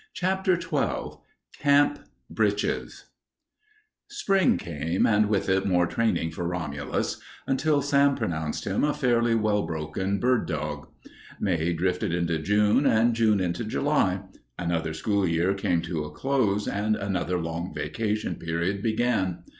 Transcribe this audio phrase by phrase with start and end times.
[0.15, 1.19] CHAPTER XII
[1.59, 1.99] CAMP
[2.31, 3.05] BRITCHES
[4.07, 9.35] Spring came, and with it more training for Romulus, until Sam pronounced him a fairly
[9.35, 10.87] well broken bird dog.
[11.39, 14.21] May drifted into June and June into July.
[14.57, 19.43] Another school year came to a close and another long vacation period began.